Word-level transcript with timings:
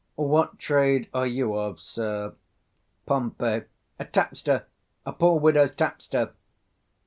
What 0.15 0.57
trade 0.57 1.09
are 1.13 1.27
you 1.27 1.53
of, 1.55 1.79
sir? 1.79 2.33
Pom. 3.05 3.35
A 3.39 3.63
tapster; 4.03 4.65
a 5.05 5.13
poor 5.13 5.39
widow's 5.39 5.75
tapster. 5.75 6.33